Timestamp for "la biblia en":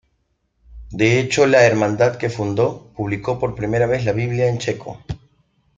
4.03-4.57